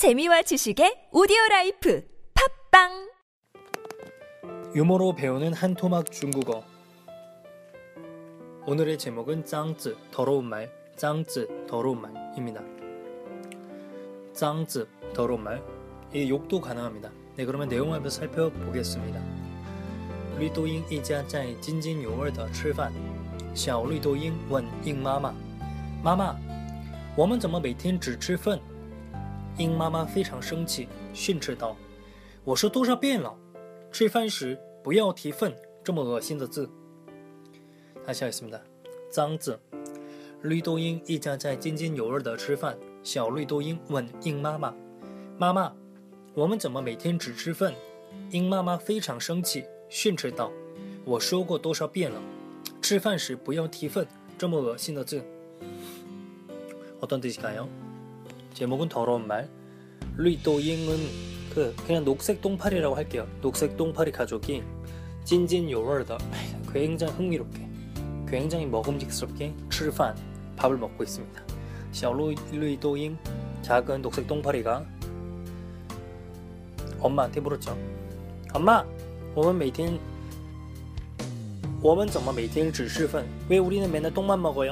[0.00, 2.02] 재미와 지식의 오디오 라이프
[2.72, 3.10] 팝빵
[4.74, 6.64] 유머로 배우는 한 토막 중국어.
[8.66, 12.62] 오늘의 제목은 짱즈 더러운 말, 짱즈 더러운 말입니다.
[14.32, 15.62] 짱즈 더러운 말.
[16.14, 17.12] 이 욕도 가능합니다.
[17.36, 19.20] 네, 그러면 내용을 한번 살펴보겠습니다.
[20.38, 22.90] 绿豆英一家在津津有味地吃饭。
[23.54, 25.34] 小绿豆英问鹰妈妈：“
[26.02, 26.34] 妈妈，
[27.14, 28.58] 我们怎么每天只吃粪？”
[29.59, 33.33] 鹰妈妈非常生气，训斥道：“我说多少遍了，
[33.91, 36.69] 吃饭时不要提粪这么恶心的字。”
[38.05, 38.59] 다시하겠습니다
[39.09, 39.59] 脏字。
[40.41, 42.77] 绿豆英一家在津津有味地吃饭。
[43.01, 44.73] 小绿豆英问鹰妈妈：“
[45.37, 45.73] 妈妈，
[46.33, 47.73] 我们怎么每天只吃粪？”
[48.31, 52.19] 鹰妈妈非常生气，训斥道：“我说过多少遍了，
[52.81, 55.23] 吃饭时不要提粪这么恶心的字。”
[57.01, 57.67] 어떤뜻일까요
[58.53, 59.49] 제목은 더러운 말.
[60.17, 60.97] 루이도잉은
[61.53, 63.27] 그 그냥 녹색 똥파리라고 할게요.
[63.41, 64.63] 녹색 똥파리 가족이
[65.23, 66.17] 찐진 요월더
[66.71, 67.67] 굉장히 흥미롭게,
[68.27, 70.15] 굉장히 먹음직스럽게 吃饭
[70.57, 71.41] 밥을 먹고 있습니다.
[71.91, 73.17] 小루이도잉
[73.61, 74.85] 작은 녹색 똥파리가
[76.99, 77.77] 엄마한테 물었죠.
[78.53, 78.85] 엄마,
[79.35, 79.99] 我们每天
[81.81, 84.71] 我们怎么每天只吃饭왜 우리는 맨날 똥만 먹어요?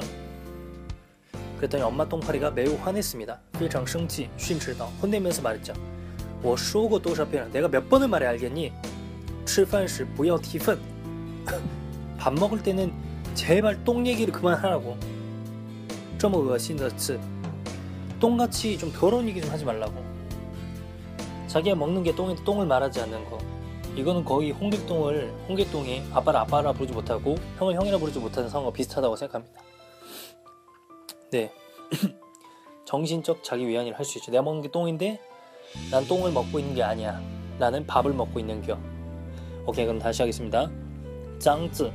[1.58, 3.38] 그랬더니 엄마 똥파리가 매우 화냈습니다.
[3.54, 5.72] 非常生气, 쉰斥道, 혼내면서 말했죠.
[6.42, 7.48] 我说过多少遍了?
[7.52, 8.72] 내가 몇 번을 말해 알겠니?
[9.46, 10.78] 吃饭时不要提粪.
[12.18, 12.92] 밥 먹을 때는
[13.34, 14.96] 제발 똥 얘기를 그만하라고.
[16.18, 17.18] 这么恶心的字.
[18.20, 19.92] 똥같이 좀 더러운 얘기 좀 하지 말라고.
[21.46, 23.38] 자기가 먹는 게 똥인데 똥을 말하지 않는 거.
[23.96, 29.62] 이거는 거의 홍길동을 홍길동이 아빠를 아빠라 부르지 못하고 형을 형이라 부르지 못하는 상황과 비슷하다고 생각합니다.
[31.31, 31.51] 네.
[32.85, 34.31] 정신적 자기 위안을 할 수 있죠.
[34.31, 35.19] 내가 먹는 게 똥인데
[35.91, 37.21] 난 똥을 먹고 있는 게 아니야.
[37.59, 38.77] 나는 밥을 먹고 있는 겨.
[39.65, 40.69] 오케이 그럼 다시 하겠습니다.
[41.39, 41.91] 짱즈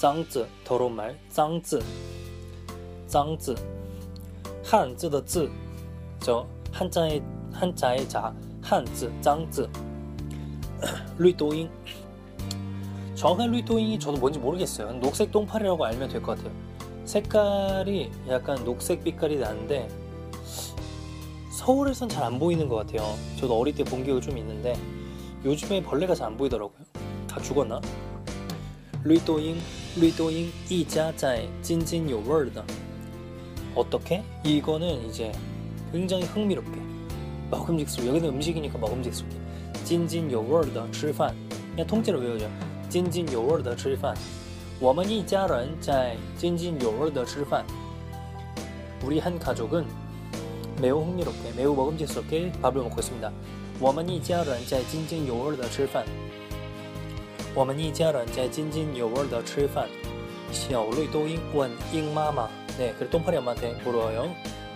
[0.00, 1.80] 짱즈 더러운 말 짱즈
[3.06, 3.54] 짱즈
[4.64, 5.50] 한즈的字
[6.20, 7.22] 저 한자의
[7.52, 9.68] 한자의 자 한즈 짱즈
[11.18, 11.70] 루이도잉
[13.14, 14.92] 정확한 루이도잉이 저도 뭔지 모르겠어요.
[15.00, 16.67] 녹색 똥파리라고 알면 될 것 같아요.
[17.07, 19.89] 색깔이 약간 녹색 빛깔이 나는데
[21.51, 23.15] 서울에선 잘 안 보이는 것 같아요.
[23.39, 24.75] 저도 어릴 때 본 기억이 좀 있는데
[25.45, 26.77] 요즘에 벌레가 잘 안 보이더라고요.
[27.27, 27.79] 다 죽었나?
[29.03, 29.57] 루이도잉,
[29.99, 32.63] 루이도잉 이자在 津津有味的
[33.75, 34.23] 어떻게?
[34.43, 35.31] 이거는 이제
[35.91, 36.71] 굉장히 흥미롭게
[37.51, 39.35] 먹음직스럽게 여기는 음식이니까 먹음직스럽게
[39.83, 41.35] 津津有味的吃饭
[41.71, 42.49] 그냥 통째로 외우죠.
[42.89, 44.15] 津津有味的吃饭
[44.79, 47.63] 我们一家人在津津有味的吃饭.
[49.03, 49.85] 우리 한 가족은
[50.81, 53.31] 매우 흥미롭게, 매우 먹음직스럽게 밥을 먹고 있습니다.
[53.79, 56.05] 我们一家人在津津有味的吃饭.
[57.55, 59.87] 我们一家人在津津有味的吃饭.
[60.51, 62.47] 小绿豆英问鹰妈妈.
[62.77, 64.29] 네, 그래 똥파리 엄마한테 물어요.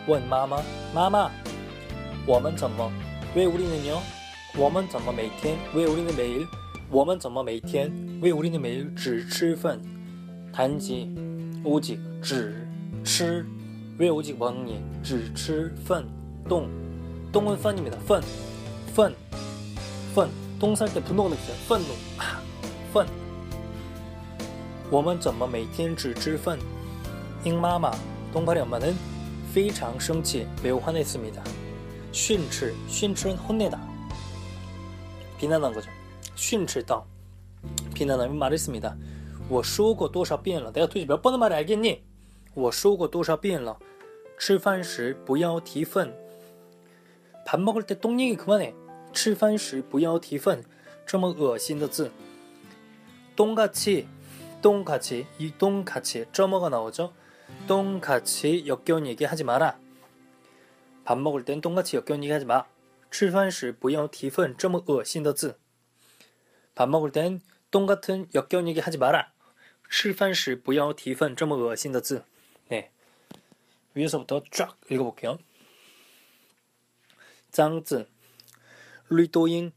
[0.08, 0.62] 问妈妈,
[0.94, 1.30] 마마,
[2.26, 2.92] 我们怎么?
[3.36, 4.00] 왜 우리는요?
[4.58, 5.58] 我们怎么每天?
[5.74, 6.48] 왜 우리는 매일?
[6.92, 9.82] 我们怎么每天왜 우리는 매일 只吃饭
[10.54, 11.10] 단지
[11.64, 12.68] 오직 只
[13.04, 13.46] 吃
[13.98, 16.08] 왜 오직 먹니 只吃饭
[16.48, 16.70] 똥
[17.32, 21.86] 똥은 펀입니다 펀펀펀똥 쌀 때 분노가 느껴요 펀노
[22.94, 23.08] 펀
[24.90, 26.58] 我们怎么每天只吃饭
[27.44, 27.92] 잉마마
[28.32, 28.96] 똥파리 엄마는
[29.54, 31.44] 非常生气 매우 화냈습니다
[32.12, 33.78] 训斥 训斥는 혼내다
[35.38, 35.90] 비난한 거죠
[36.36, 37.06] 训斥道
[37.94, 38.98] 비난하며 말했습니다.
[39.50, 40.72] 我说过多少遍了?
[40.72, 42.08] 내가 도대체 몇 번을 말해 알겠니?
[42.58, 43.78] 我说过多少遍了
[44.40, 46.12] 吃饭时不要提粪
[47.46, 48.74] 밥 먹을 때 똥 얘기 그만해
[49.14, 50.64] 吃饭时不要提粪
[51.06, 52.12] 这么恶心的字
[53.36, 54.08] 똥같이
[54.64, 57.14] 똥같이 이 똥같이 점어가 나오죠
[57.68, 59.78] 똥같이 역겨운 얘기 하지 마라
[61.06, 62.66] 밥 먹을 땐 똥같이 역겨운 얘기 하지 마
[63.12, 65.60] 吃饭时不要提粪这么恶心的字
[66.76, 67.42] 밥 먹을 땐
[67.72, 69.34] 똥 같은 역겨운 얘기 하지 마라.
[69.90, 72.24] 吃饭时不要提粪这么恶心的字.
[72.70, 72.90] 네.
[73.96, 75.40] 위에서부터 쫙 읽어볼게요.
[77.50, 78.08] 脏字
[79.08, 79.72] 绿豆英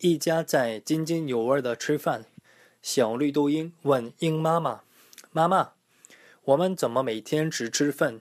[0.00, 2.26] 一家在津津有味的吃饭。
[2.82, 4.82] 小绿豆英问鹰妈妈：“
[5.30, 5.74] 妈妈，
[6.42, 8.20] 我们怎么每天只吃粪？”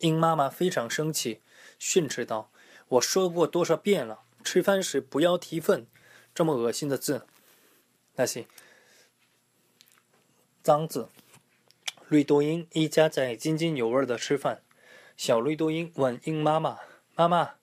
[0.00, 1.40] 鹰妈妈非常生气，
[1.78, 2.50] 训斥道：“
[2.88, 5.86] 我说过多少遍了，吃饭时不要提粪。”
[6.34, 7.26] 这么恶心的字。
[8.18, 8.46] 다시
[10.62, 10.88] 脏
[12.08, 14.62] 绿豆英一家在津津有味的吃饭。
[15.16, 17.54] 小绿豆英问鹰妈妈：“妈妈，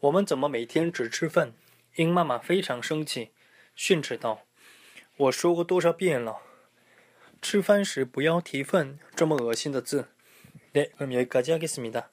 [0.00, 1.52] 我们怎么每天只吃饭？
[1.96, 3.30] 鹰妈妈非常生气，
[3.74, 6.42] 训斥道：“我说过多少遍了，
[7.40, 10.08] 吃饭时不要提粪，这么恶心的字。”
[10.72, 12.04] 네그럼여기까지하겠습니다